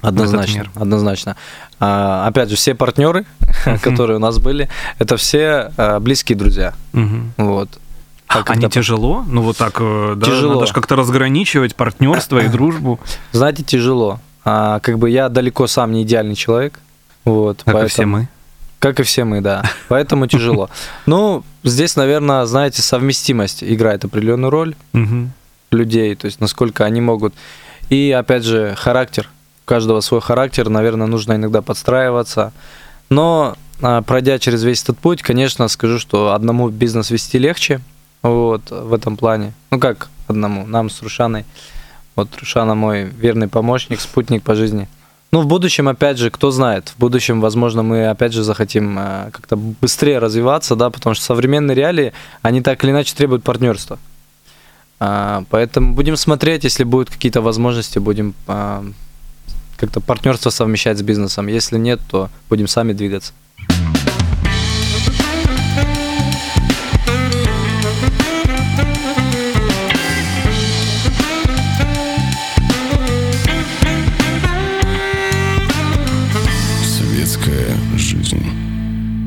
[0.02, 0.66] Однозначно.
[0.76, 1.36] Однозначно.
[1.80, 3.26] А, опять же, все партнеры,
[3.82, 4.68] которые у нас были,
[5.00, 6.74] это все э, близкие друзья.
[7.36, 7.68] Вот.
[8.30, 9.24] А Они когда- тяжело?
[9.26, 10.54] Ну, вот так, э, да, Тяжело.
[10.54, 13.00] надо же как-то разграничивать партнерство и дружбу,
[13.32, 14.20] Знаете, тяжело.
[14.44, 16.78] А, как бы я далеко сам не идеальный человек.
[17.24, 18.28] Вот, как и все поэтому- мы.
[18.78, 19.62] Как и все мы, да.
[19.88, 20.70] Поэтому тяжело.
[21.06, 25.32] Ну, здесь, наверное, знаете, совместимость играет определенную роль Мгм.
[25.72, 27.34] людей, то есть насколько они могут.
[27.90, 29.28] И, опять же, характер.
[29.64, 32.52] У каждого свой характер, наверное, нужно иногда подстраиваться.
[33.10, 37.80] Но, а, пройдя через весь этот путь, конечно, скажу, что одному бизнес вести легче,
[38.22, 39.52] вот, в этом плане.
[39.70, 41.44] Ну, как одному, нам с Рушаной.
[42.16, 44.88] Вот Рушана мой верный помощник, спутник по жизни.
[45.33, 49.30] Ну, в будущем, опять же, кто знает, в будущем, возможно, мы, опять же, захотим э,
[49.30, 53.98] как-то быстрее развиваться, да, потому что современные реалии, они так или иначе требуют партнерства.
[54.98, 58.85] А, Поэтому будем смотреть, если будут какие-то возможности, будем а,
[59.76, 61.46] как-то партнерство совмещать с бизнесом.
[61.46, 63.33] Если нет, то будем сами двигаться.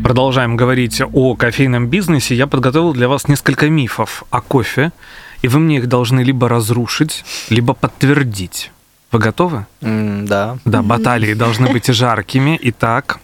[0.03, 2.35] Продолжаем говорить о кофейном бизнесе.
[2.35, 4.91] Я подготовил для вас несколько мифов о кофе,
[5.41, 8.71] и вы мне их должны либо разрушить, либо подтвердить.
[9.11, 9.65] Вы готовы?
[9.81, 10.57] М, Да.
[10.65, 12.59] Да, баталии должны быть жаркими.
[12.63, 13.19] Итак,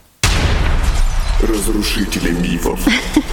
[1.42, 2.80] Разрушители мифов.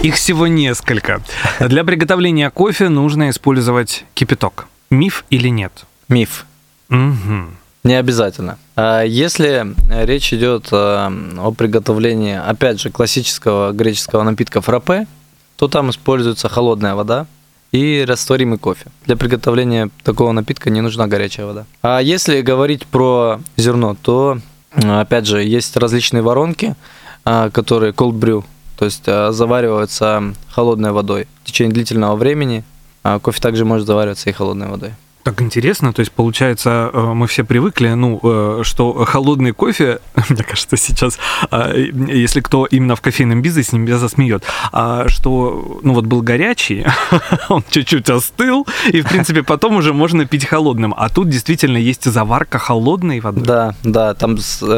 [0.01, 1.21] их всего несколько.
[1.59, 4.67] Для приготовления кофе нужно использовать кипяток.
[4.89, 5.85] Миф или нет?
[6.09, 6.45] Миф.
[6.89, 7.57] Мгм.
[7.87, 8.57] Не обязательно.
[8.75, 15.07] А Если э, речь идет э, о приготовлении, опять же, классического греческого напитка фраппе,
[15.55, 17.27] то там используется холодная вода
[17.71, 18.87] и растворимый кофе.
[19.05, 21.65] Для приготовления такого напитка не нужна горячая вода.
[21.81, 24.39] А если говорить про зерно, то,
[24.75, 26.75] опять же, есть различные воронки,
[27.23, 28.43] а, которые cold brew,
[28.77, 32.65] то есть э, завариваются холодной водой в течение длительного времени.
[33.03, 34.91] А Кофе также может завариваться и холодной водой.
[35.27, 40.41] Так интересно, то есть получается, э, мы все привыкли, ну, э, что холодный кофе, мне
[40.41, 41.19] кажется, сейчас,
[41.51, 46.85] э, если кто именно в кофейном бизнесе, меня засмеет, а что, ну вот был горячий,
[47.49, 50.93] он чуть-чуть остыл, и, в принципе, потом уже можно пить холодным.
[50.95, 53.41] А тут действительно есть заварка холодной воды.
[53.41, 54.37] Да, да, там,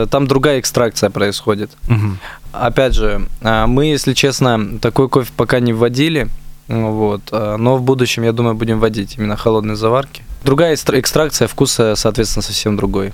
[0.10, 1.70] там другая экстракция происходит.
[1.88, 2.18] Мгм.
[2.54, 6.28] Опять же, мы, если честно, такой кофе пока не вводили,
[6.69, 10.23] вот, а, но в будущем, я думаю, будем вводить именно холодные заварки.
[10.43, 13.13] Другая экстра- экстракция вкуса, соответственно, совсем другой.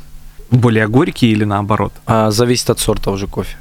[0.52, 1.92] Более горький или наоборот?
[2.06, 3.58] А, зависит от сорта уже кофе.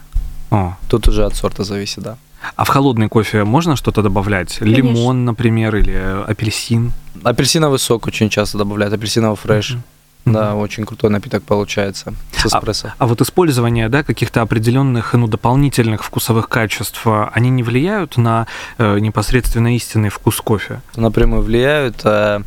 [0.50, 0.76] О.
[0.88, 2.16] Тут уже от сорта зависит, да.
[2.56, 4.60] А в холодный кофе можно что-то добавлять?
[4.60, 6.92] Лимон, например, или апельсин?
[7.22, 9.70] Апельсиновый сок очень часто добавляют, апельсиновый фреш.
[9.70, 9.82] Мгм.
[10.24, 12.94] Да, очень крутой напиток получается с эспрессо.
[12.98, 18.46] А вот использование да, каких-то определенных ну, дополнительных вкусовых качеств, а, они не влияют на
[18.78, 20.80] э, непосредственно истинный вкус кофе?
[20.96, 22.00] напрямую влияют.
[22.04, 22.40] Э,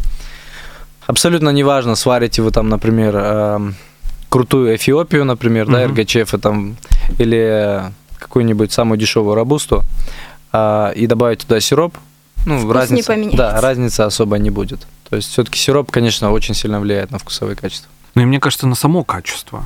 [1.05, 3.59] Абсолютно неважно, сварите вы там, например, э,
[4.29, 5.95] крутую Эфиопию, например, да, Мгм.
[5.95, 6.75] РГЧФ там,
[7.17, 7.83] или
[8.19, 9.83] какую-нибудь самую дешевую рабусту,
[10.51, 11.97] а, и добавить туда сироп,
[12.45, 13.37] ну, Вкус не разница, поменяется.
[13.37, 14.85] да, разницы особо не будет.
[15.09, 17.89] То есть все-таки сироп, конечно, очень сильно влияет на вкусовые качества.
[18.15, 19.65] Ну и мне кажется, на само качество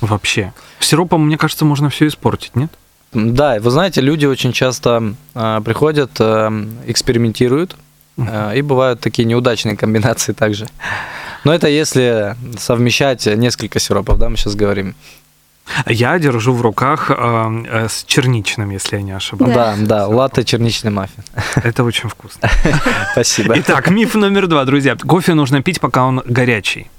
[0.00, 0.52] вообще.
[0.80, 2.70] Сиропом, мне кажется, можно все испортить, нет?
[3.12, 7.74] Да, вы знаете, люди очень часто э, приходят, э, экспериментируют,
[8.18, 10.66] э, и бывают такие неудачные комбинации также.
[11.44, 14.94] Но это если совмещать несколько сиропов, да, мы сейчас говорим.
[15.86, 19.54] Я держу в руках э, э, с черничным, если я не ошибаюсь.
[19.54, 21.24] Да, да, латте черничный маффин.
[21.56, 22.48] Это очень вкусно.
[23.12, 23.54] Спасибо.
[23.58, 24.96] Итак, миф номер два, друзья.
[24.96, 26.90] Кофе нужно пить, пока он горячий.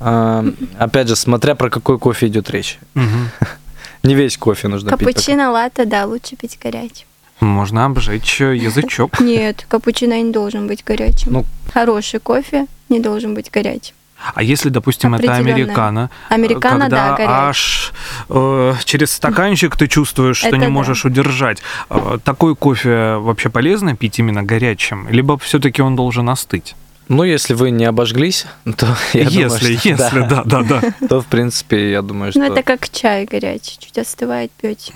[0.00, 0.44] А,
[0.78, 2.78] Опять же, смотря про какой кофе идет речь.
[4.02, 4.98] Не весь кофе нужно пить.
[5.00, 7.06] Капучино, латте, да, лучше пить горячим.
[7.40, 9.20] Можно обжечь э, язычок.
[9.20, 11.32] Нет, капучино не должен быть горячим.
[11.32, 11.44] Ну.
[11.72, 13.94] Хороший кофе не должен быть горячим.
[14.34, 17.32] А если, допустим, это американо, Американо, когда да, горячий.
[17.32, 17.92] аж
[18.28, 20.70] э, через стаканчик ты чувствуешь, что Это не да.
[20.70, 21.62] можешь удержать.
[21.90, 25.08] Э, такой кофе вообще полезно пить именно горячим?
[25.08, 26.74] Либо все-таки он должен остыть?
[27.08, 30.80] Ну, если вы не обожглись, то я думаю, если, что- если, да, да, да.
[31.08, 32.40] то, в принципе, я думаю, что...
[32.40, 34.92] Ну, это как чай горячий, чуть остывает, пьете.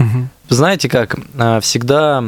[0.48, 2.24] Знаете как, а, всегда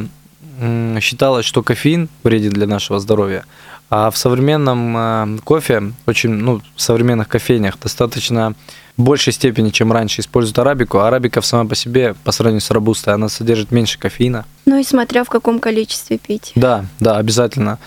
[0.99, 3.45] считалось, что кофеин вреден для нашего здоровья,
[3.91, 8.55] а в современном а, кофе, очень, ну, в современных кофейнях достаточно
[8.95, 10.99] в большей степени, чем раньше, используют арабику.
[10.99, 14.45] А арабика сама по себе, по сравнению с робустой, она содержит меньше кофеина.
[14.65, 16.53] Ну и смотря в каком количестве пить.
[16.55, 17.79] Да, да, обязательно.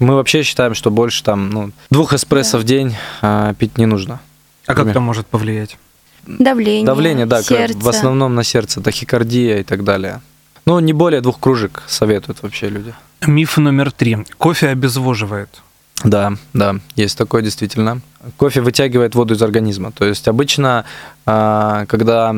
[0.00, 2.58] Мы вообще считаем, что больше там, ну, двух эспрессо Да.
[2.58, 4.18] в день а, пить не нужно.
[4.66, 5.78] А как это может повлиять?
[6.26, 7.78] Давление, Давление, да, сердце.
[7.78, 10.22] в основном на сердце, тахикардия и так далее.
[10.66, 12.94] Ну, не более двух кружек советуют вообще люди.
[13.26, 14.18] Миф номер три.
[14.38, 15.48] Кофе обезвоживает.
[16.04, 18.00] Да, да, есть такое действительно.
[18.36, 19.92] Кофе вытягивает воду из организма.
[19.92, 20.84] То есть обычно,
[21.26, 22.34] а, когда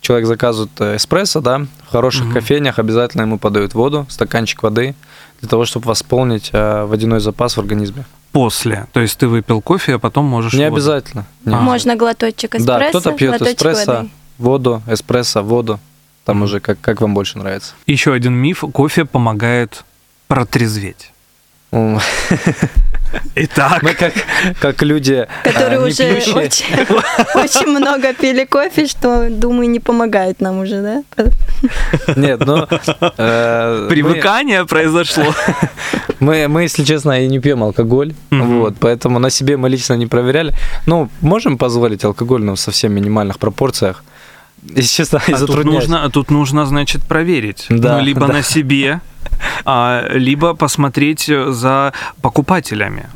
[0.00, 2.34] человек заказывает э, эспрессо, да, в хороших Мгм.
[2.34, 4.96] кофейнях обязательно ему подают воду, стаканчик воды,
[5.40, 8.04] для того, чтобы восполнить э, водяной запас в организме.
[8.32, 8.88] После.
[8.92, 10.54] То есть ты выпил кофе, а потом можешь...
[10.54, 10.76] Не воду.
[10.76, 11.24] обязательно.
[11.44, 11.60] не А.
[11.60, 14.08] Можно глоточек эспрессо, Да, кто-то пьет эспрессо, воды.
[14.38, 15.78] воду, эспрессо, воду.
[16.24, 17.74] Там уже как, как вам больше нравится.
[17.86, 18.64] Еще один миф.
[18.72, 19.84] Кофе помогает
[20.32, 21.12] протрезветь.
[23.34, 24.14] Итак, Мы как,
[24.60, 26.34] как люди, Которые а, уже пьющие.
[26.34, 26.66] очень,
[27.34, 31.24] очень много пили кофе, что, думаю, не помогает нам уже, да?
[32.16, 32.66] Нет, ну...
[33.18, 35.34] э, мы- привыкание произошло.
[36.20, 38.60] Мы, мы, если честно, и не пьем алкоголь, Мгм.
[38.60, 40.54] вот, поэтому на себе мы лично не проверяли.
[40.86, 44.04] Ну, можем позволить алкоголь, но в совсем минимальных пропорциях.
[44.62, 45.88] Если честно, и А тут затрудняюсь.
[45.88, 47.66] нужно, тут нужно, значит, проверить.
[47.68, 48.34] Да, ну, либо да.
[48.34, 49.11] на себе, а,
[50.12, 53.06] либо посмотреть э, за покупателями.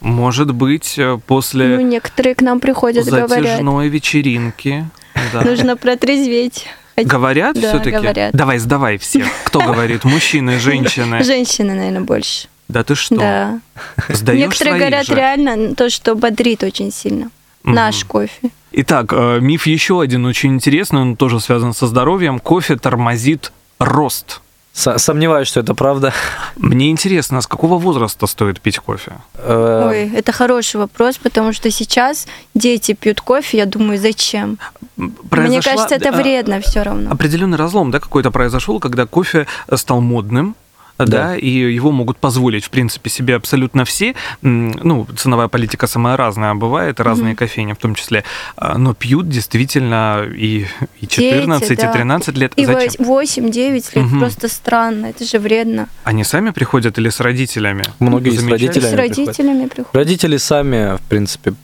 [0.00, 4.88] Может быть, э, Ну, после некоторые к нам приходят, говорят, затяжной вечеринки.
[5.32, 5.42] да.
[5.42, 6.66] нужно протрезветь.
[6.96, 7.96] Говорят Да, все-таки?
[7.96, 8.32] говорят.
[8.34, 9.26] Давай, сдавай всех.
[9.44, 10.04] Кто говорит?
[10.04, 11.22] Мужчины, женщины?
[11.22, 12.48] Женщины, наверное, больше.
[12.68, 13.16] Да ты что?
[13.16, 13.60] Да.
[14.08, 15.14] Сдаешь Некоторые говорят же?
[15.14, 17.30] реально то, что бодрит очень сильно.
[17.62, 17.74] Мгм.
[17.74, 18.50] Наш кофе.
[18.72, 22.38] Итак, э, миф еще один очень интересный, он тоже связан со здоровьем.
[22.38, 24.40] Кофе тормозит рост.
[24.78, 26.12] С- Сомневаюсь, что это правда.
[26.56, 29.12] Мне интересно, с какого возраста стоит пить кофе?
[29.34, 34.58] Э, Ой, это хороший вопрос, потому что сейчас дети пьют кофе, я думаю, зачем?
[34.96, 37.10] Мне Произошла, кажется, это а, вредно все равно.
[37.10, 40.54] Определенный разлом, да, какой-то произошел, когда кофе стал модным,
[40.98, 41.06] да.
[41.06, 41.36] Да.
[41.36, 44.14] и его могут позволить, в принципе, себе абсолютно все.
[44.42, 48.24] Ну, ценовая политика самая разная бывает, разные кофейни в том числе.
[48.56, 50.66] А, Но пьют действительно и,
[51.00, 51.90] и 14, Дети, да.
[51.90, 52.52] и 13 лет.
[52.56, 53.06] И Зачем?
[53.06, 54.18] 8-9 лет Мгм.
[54.20, 55.88] просто странно, это же вредно.
[56.04, 57.84] Они сами приходят или с родителями?
[57.98, 59.16] Многие с родителями С приходят.
[59.18, 59.94] родителями приходят.
[59.94, 61.54] Родители сами, в принципе,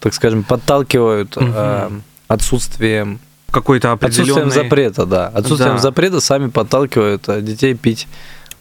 [0.00, 1.52] так скажем, подталкивают Мгм.
[1.54, 1.90] э,
[2.28, 4.32] отсутствием, Какой-то определенный...
[4.44, 5.28] отсутствием запрета, да.
[5.28, 5.82] Отсутствием Да.
[5.82, 8.06] запрета сами подталкивают э, детей пить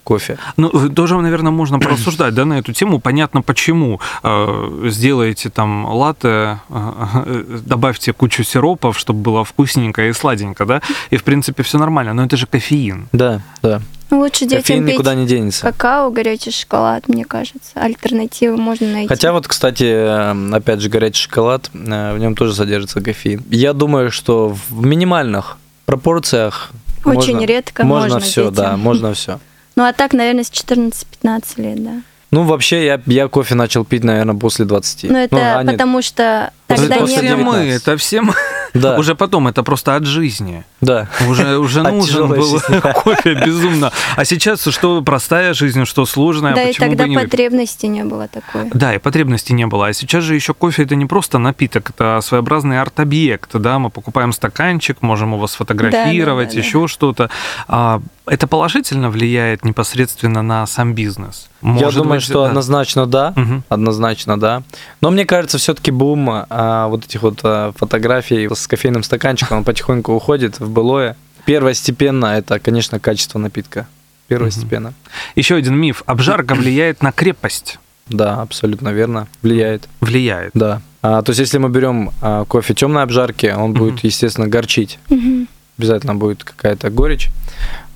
[0.04, 0.38] кофе.
[0.58, 3.00] Ну, тоже, наверное, можно порассуждать, да, на эту тему.
[3.00, 4.00] Понятно, почему.
[4.24, 11.18] Э, Сделаете там латте, э, добавьте кучу сиропов, чтобы было вкусненько и сладенько, да, и,
[11.18, 12.14] в принципе, все нормально.
[12.14, 13.08] Но это же кофеин.
[13.12, 13.82] Да, да.
[14.10, 15.62] Ну, лучше детям Кофеин пить никуда не денется.
[15.66, 17.72] какао, горячий шоколад, мне кажется.
[17.76, 19.08] Альтернативы можно найти.
[19.08, 23.42] Хотя вот, кстати, э, опять же, горячий шоколад, э, в нем тоже содержится кофеин.
[23.50, 26.72] Я думаю, что в минимальных пропорциях
[27.06, 28.56] Очень можно- редко можно можно все, детям.
[28.56, 29.40] да, можно все.
[29.76, 32.02] Ну, а так, наверное, с 14-15 лет, да.
[32.32, 35.04] Ну, вообще, я, я кофе начал пить, наверное, после 20.
[35.12, 37.44] Но это а нет, потому что После тогда это не все было...
[37.44, 37.82] мы, 19.
[37.82, 38.34] это все мы.
[38.74, 40.64] да, Уже потом, это просто от жизни.
[40.80, 41.10] да.
[41.28, 42.62] Уже, уже нужен был
[42.96, 43.92] кофе безумно.
[44.16, 48.70] А сейчас что простая жизнь, что сложная, Да, и тогда не потребности не было такой.
[48.74, 49.88] Да, и потребности не было.
[49.88, 53.50] А сейчас же еще кофе это не просто напиток, это своеобразный арт-объект.
[53.54, 57.30] Да, мы покупаем стаканчик, можем его сфотографировать, Да, да, да, еще что-то.
[57.68, 61.50] А, это положительно влияет непосредственно на сам бизнес.
[61.62, 62.48] Я Может думаю, быть, что да.
[62.48, 63.34] однозначно да.
[63.36, 63.66] Мгм.
[63.68, 64.64] Однозначно, да.
[65.02, 69.64] Но мне кажется, все-таки бум а, вот этих вот а, фотографий с кофейным стаканчиком он
[69.66, 71.18] потихоньку уходит в былое.
[71.44, 73.86] Первостепенно это, конечно, качество напитка.
[74.30, 74.94] Первостепенно.
[75.36, 76.04] Еще один миф.
[76.06, 77.80] Обжарка влияет на крепость.
[78.08, 79.28] Да, абсолютно верно.
[79.42, 79.90] Влияет.
[80.00, 80.52] Влияет.
[80.54, 80.82] Да.
[81.02, 85.00] А, то есть, если мы берем а, кофе темной обжарки, он будет, естественно, горчить.
[85.10, 85.50] Мгм.
[85.78, 87.28] Обязательно будет какая-то горечь.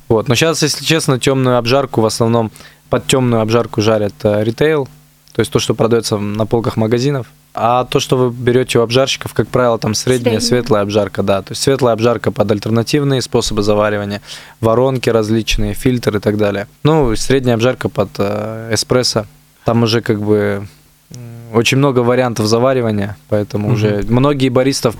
[0.07, 0.27] Вот.
[0.27, 2.51] Но сейчас, если честно, темную обжарку в основном
[2.89, 4.87] под темную обжарку жарят э, ритейл,
[5.33, 7.27] то есть то, что продается на полках магазинов.
[7.57, 10.61] А то, что вы берете у обжарщиков, как правило, там средняя, Средняя.
[10.61, 11.41] светлая обжарка, да.
[11.41, 14.21] То есть светлая обжарка под альтернативные способы заваривания,
[14.59, 16.67] воронки различные, фильтры и так далее.
[16.83, 19.25] Ну, средняя обжарка под э, эспрессо.
[19.63, 20.67] Там уже как бы
[21.53, 23.73] очень много вариантов заваривания, поэтому Мгм.
[23.73, 24.95] уже многие баристов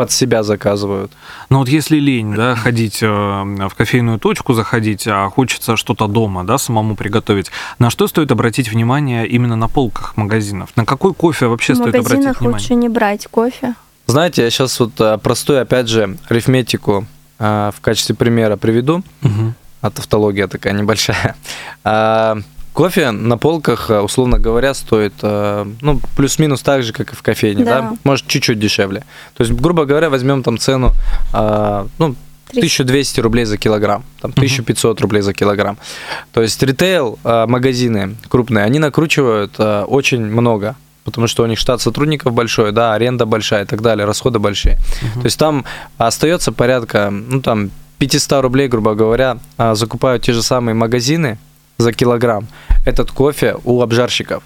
[0.00, 1.12] под себя заказывают.
[1.50, 6.42] Но вот если лень, да, ходить э, в кофейную точку, заходить, а хочется что-то дома,
[6.42, 10.70] да, самому приготовить, на что стоит обратить внимание именно на полках магазинов?
[10.74, 12.60] На какой кофе вообще В стоит обратить магазинах внимание?
[12.62, 13.74] лучше не брать кофе.
[14.06, 17.04] Знаете, я сейчас вот а, простую, опять же, арифметику
[17.38, 19.02] а, в качестве примера приведу.
[19.20, 19.54] Мгм.
[19.82, 21.36] А тавтология такая небольшая.
[22.72, 27.22] Кофе на полках, а, условно говоря, стоит, а, ну, плюс-минус так же, как и в
[27.22, 27.80] кофейне, да?
[27.80, 27.96] Да.
[28.04, 29.00] Может, чуть-чуть дешевле.
[29.36, 30.92] То есть, грубо говоря, возьмем там цену,
[31.32, 32.14] а, ну,
[32.52, 35.78] 1200 рублей за килограмм, там, 1500 рублей за килограмм.
[36.32, 42.32] То есть ритейл, магазины крупные, они накручивают очень много, потому что у них штат сотрудников
[42.32, 44.78] большой, да, аренда большая и так далее, расходы большие.
[45.14, 45.64] То есть там
[45.96, 49.38] остается порядка, ну там 500 рублей, грубо говоря,
[49.74, 51.38] закупают те же самые магазины
[51.80, 52.46] за килограмм
[52.86, 54.42] этот кофе у обжарщиков.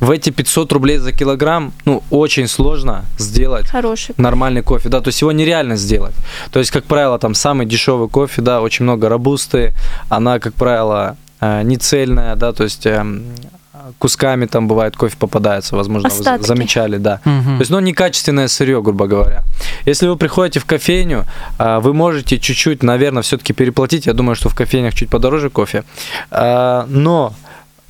[0.00, 4.14] В эти 500 рублей за килограмм, ну, очень сложно сделать Хороший.
[4.18, 6.14] нормальный кофе, да, то есть его нереально сделать.
[6.50, 9.74] То есть, как правило, там самый дешевый кофе, да, очень много робусты,
[10.08, 13.24] она, как правило, э, не цельная, да, то есть эм,
[13.98, 16.46] кусками там бывает кофе попадается, возможно, вы Остатки.
[16.46, 17.20] замечали, да.
[17.24, 17.56] Мгм.
[17.56, 19.42] То есть, ну, некачественное сырье, грубо говоря.
[19.86, 21.24] Если вы приходите в кофейню,
[21.58, 24.06] а, вы можете чуть-чуть, наверное, все-таки переплатить.
[24.06, 25.84] Я думаю, что в кофейнях чуть подороже кофе.
[26.30, 27.32] А, Но,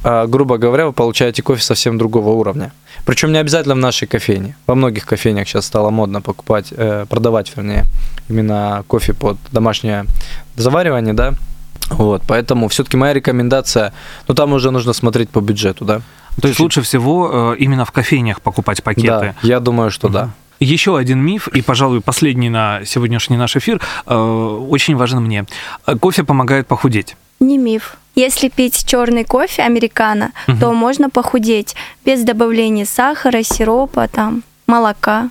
[0.05, 2.72] а, грубо говоря, вы получаете кофе совсем другого уровня.
[3.05, 4.55] Причем не обязательно в нашей кофейне.
[4.66, 7.84] Во многих кофейнях сейчас стало модно покупать, э, продавать, вернее,
[8.28, 10.05] именно кофе под домашнее
[10.57, 11.34] заваривание, да.
[11.91, 13.93] Вот, поэтому все-таки моя рекомендация,
[14.28, 16.01] ну там уже нужно смотреть по бюджету, да.
[16.41, 19.09] То есть лучше всего э, именно в кофейнях покупать пакеты.
[19.09, 20.30] Да, я думаю, что да.
[20.61, 25.47] Еще один миф, и, пожалуй, последний на сегодняшний наш эфир, э, очень важен мне.
[25.86, 27.16] Э, Кофе помогает похудеть.
[27.41, 27.97] Не миф.
[28.16, 30.59] Если пить черный кофе американо, Мгм.
[30.59, 35.30] то можно похудеть без добавления сахара, сиропа, там, молока.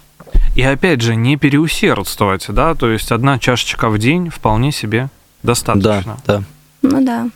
[0.56, 5.10] И опять же, не переусердствовать, да, то есть одна чашечка в день вполне себе
[5.44, 6.18] достаточно.
[6.26, 6.44] да.
[6.82, 7.30] Ну да.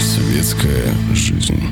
[0.00, 1.62] Светская жизнь.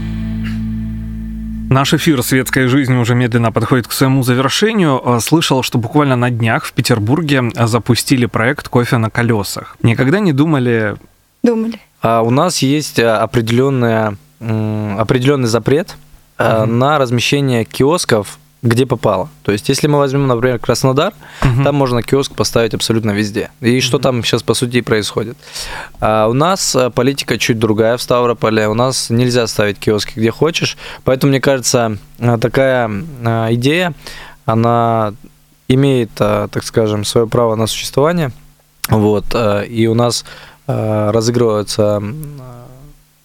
[1.70, 5.00] Наш эфир «Светская жизнь» уже медленно подходит к своему завершению.
[5.04, 9.76] Э, Слышал, что буквально на днях в Петербурге запустили проект «Кофе на колесах».
[9.82, 10.96] Никогда не думали...
[11.42, 11.78] Думали.
[12.02, 15.96] А у нас есть э, определенная, м, определенный запрет
[16.38, 16.78] э, Мгм.
[16.78, 19.30] на размещение киосков где попало.
[19.42, 21.64] То есть, если мы возьмем, например, Краснодар, Мгм.
[21.64, 23.50] там можно киоск поставить абсолютно везде.
[23.62, 25.38] И что там сейчас, по сути, и происходит.
[25.98, 28.68] А у нас э, политика чуть другая в Ставрополе.
[28.68, 30.76] У нас нельзя ставить киоски где хочешь.
[31.04, 32.90] Поэтому, мне кажется, э, такая
[33.24, 33.94] э, идея,
[34.44, 35.14] она
[35.68, 38.30] имеет, э, так скажем, свое право на существование.
[38.90, 39.24] Вот.
[39.32, 40.26] э, И у нас э,
[41.12, 42.14] разыгрываются м,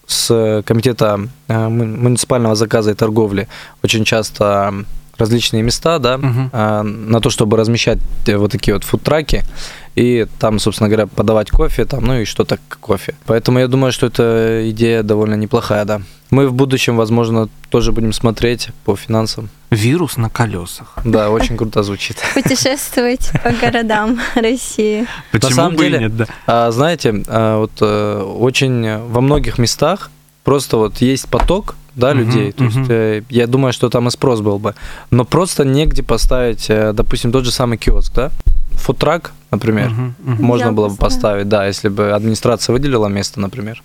[0.08, 3.48] с комитета э, му- муниципального заказа и торговли
[3.84, 4.74] очень часто
[5.18, 6.20] различные места, да,
[6.52, 9.44] а, на то, чтобы размещать э, вот такие вот фудтраки
[9.96, 13.14] и там, собственно говоря, подавать кофе, там, ну и что-то кофе.
[13.26, 16.02] Поэтому я думаю, что эта идея довольно неплохая, да.
[16.32, 19.50] Мы в будущем, возможно, тоже будем смотреть по финансам.
[19.70, 20.98] Вирус на колесах.
[21.06, 22.18] Да, очень круто звучит.
[22.34, 25.06] Путешествовать по городам России.
[25.32, 26.26] Почему самом бы и деле, нет, да?
[26.48, 30.10] А, знаете, а, вот э, очень во многих местах
[30.44, 32.52] просто вот есть поток, да, Мгм, людей.
[32.52, 32.88] То есть мгм.
[32.90, 34.76] э, я думаю, что там и спрос был бы.
[35.12, 38.32] Но просто негде поставить, э, допустим, тот же самый киоск, да?
[38.72, 39.90] Футрак, например.
[39.90, 40.46] Мгм, мгм.
[40.46, 43.82] Можно было бы поставить, да, если бы администрация выделила место, например.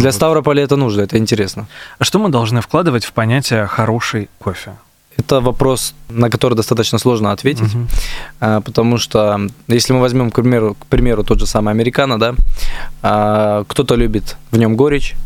[0.00, 0.14] Для Вот.
[0.14, 1.66] Ставрополя это нужно, это интересно.
[1.98, 4.72] А Что мы должны вкладывать в понятие «хороший кофе»?
[5.18, 7.70] Это вопрос, на который достаточно сложно ответить,
[8.40, 12.34] а, потому что если мы возьмем, к примеру, к примеру тот же самый американо, да,
[13.02, 15.16] а, кто-то любит в нем горечь,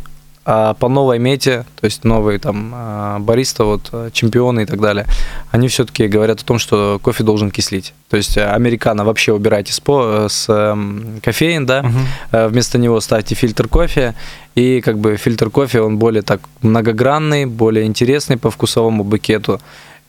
[0.46, 4.80] а по новой мете, то есть новые там а, бариста, вот а, чемпионы и так
[4.80, 5.06] далее,
[5.50, 7.94] они все-таки говорят о том, что кофе должен кислить.
[8.10, 11.84] То есть а, американо вообще убирайте с, по- с эм, кофеин, да.
[12.30, 14.14] Э, Вместо него ставьте фильтр кофе,
[14.54, 19.60] и как бы фильтр кофе, он более так многогранный, более интересный по вкусовому букету.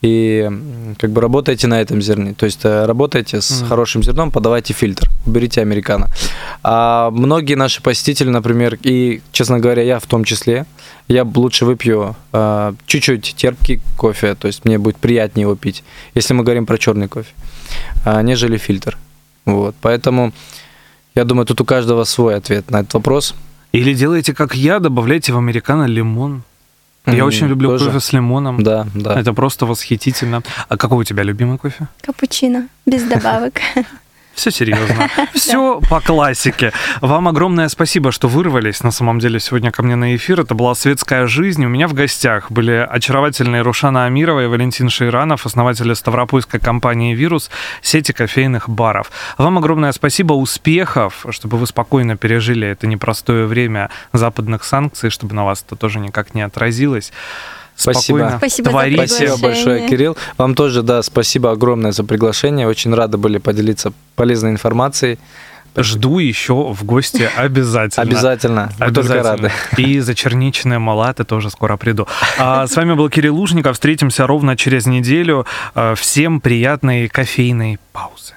[0.02, 0.50] И
[1.00, 2.34] как бы работайте на этом зерне.
[2.34, 3.70] То есть э, работайте с Мгм.
[3.70, 6.10] хорошим зерном, подавайте фильтр, уберите американо.
[6.64, 10.66] А многие наши посетители, например, и, честно говоря, я в том числе,
[11.08, 15.84] я лучше выпью э, чуть-чуть терпкий кофе, то есть мне будет приятнее его пить,
[16.16, 17.30] если мы говорим про черный кофе,
[18.06, 18.98] а, нежели фильтр.
[19.46, 20.34] Вот, поэтому
[21.16, 23.34] я думаю, тут у каждого свой ответ на этот вопрос.
[23.72, 26.44] Или делайте как я, добавляйте в американо лимон.
[27.08, 27.86] Я М, очень люблю тоже.
[27.86, 28.64] кофе с лимоном.
[28.64, 29.20] Да, да.
[29.20, 30.42] Это просто восхитительно.
[30.70, 31.88] А какой у тебя любимый кофе?
[32.02, 33.54] Капучино, без добавок.
[34.36, 35.10] Все серьезно.
[35.34, 36.74] Все по классике.
[37.02, 40.42] Вам огромное спасибо, что вырвались на самом деле сегодня ко мне на эфир.
[40.42, 41.66] Это была «Светская жизнь».
[41.66, 47.50] У меня в гостях были очаровательные Рушана Амирова и Валентин Шейранов, основатели ставропольской компании «Вирус»,
[47.82, 49.10] сети кофейных баров.
[49.38, 55.46] Вам огромное спасибо, успехов, чтобы вы спокойно пережили это непростое время западных санкций, чтобы на
[55.46, 57.14] вас это тоже никак не отразилось.
[57.76, 58.18] Спасибо.
[58.18, 59.08] Спокойно Спасибо за творите.
[59.08, 60.18] Спасибо большое, Кирилл.
[60.38, 62.68] Вам тоже, да, спасибо огромное за приглашение.
[62.68, 65.18] Очень рады были поделиться полезной информацией.
[65.78, 68.04] Жду еще в гости обязательно.
[68.10, 68.70] Обязательно.
[68.80, 69.50] Мы только Обязательно.
[69.50, 69.52] рады.
[69.78, 72.08] И за черничные малаты тоже скоро приду.
[72.38, 73.74] А с вами был Кирилл Лужников.
[73.74, 75.46] Встретимся ровно через неделю.
[75.74, 78.34] А, Всем приятной кофейной паузы.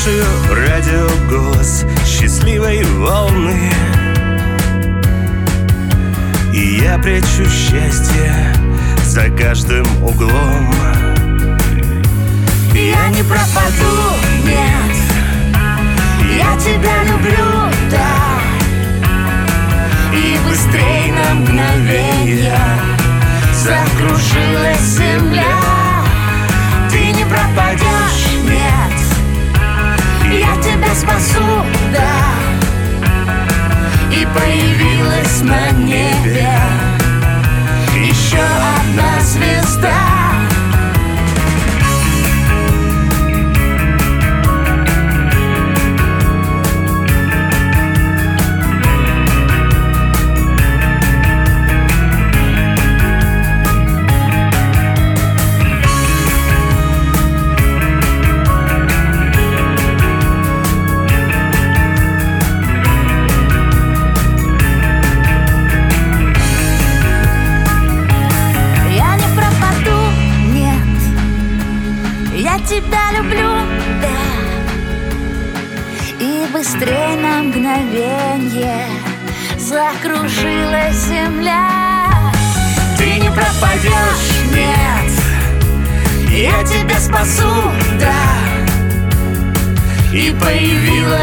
[0.00, 3.70] Слушаю радио голос счастливой волны.
[6.54, 8.54] И я прячу счастье
[9.04, 10.74] за каждым углом.
[12.72, 14.96] Я не пропаду, нет.
[16.38, 18.40] Я тебя люблю, да.
[20.14, 22.58] И быстрей на мгновенье
[23.52, 25.44] Закружилась земля.
[26.90, 27.99] Ты не пропадешь,
[30.30, 32.34] Я тебя спасу, да.
[34.12, 36.48] И появилась на небе.
[37.94, 40.19] Еще одна звезда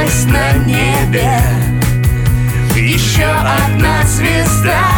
[0.07, 1.39] появилась на небе.
[2.75, 4.96] Еще одна звезда